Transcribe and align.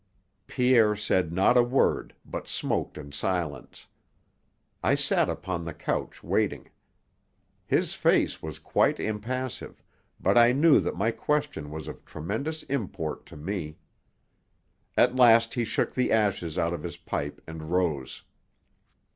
Pierre 0.47 0.95
said 0.95 1.31
not 1.31 1.57
a 1.57 1.61
word, 1.61 2.15
but 2.25 2.47
smoked 2.47 2.97
in 2.97 3.11
silence. 3.11 3.85
I 4.81 4.95
sat 4.95 5.29
upon 5.29 5.63
the 5.63 5.75
couch 5.75 6.23
waiting. 6.23 6.71
His 7.67 7.93
face 7.93 8.41
was 8.41 8.57
quite 8.57 8.99
impassive, 8.99 9.83
but 10.19 10.39
I 10.39 10.53
knew 10.53 10.79
that 10.79 10.97
my 10.97 11.11
question 11.11 11.69
was 11.69 11.87
of 11.87 12.03
tremendous 12.03 12.63
import 12.63 13.27
to 13.27 13.37
me. 13.37 13.77
At 14.97 15.15
last 15.17 15.53
he 15.53 15.63
shook 15.63 15.93
the 15.93 16.11
ashes 16.11 16.57
out 16.57 16.73
of 16.73 16.81
his 16.81 16.97
pipe 16.97 17.39
and 17.45 17.69
rose. 17.69 18.23